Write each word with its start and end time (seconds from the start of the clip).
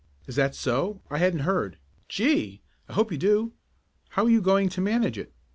"Is 0.25 0.35
that 0.35 0.55
so; 0.55 1.03
I 1.11 1.19
hadn't 1.19 1.41
heard 1.41 1.73
it. 1.73 1.79
Gee! 2.09 2.63
I 2.89 2.93
hope 2.93 3.11
you 3.11 3.19
do. 3.19 3.53
How 4.09 4.25
you 4.25 4.41
going 4.41 4.67
to 4.69 4.81
manage 4.81 5.15
it?" 5.19 5.31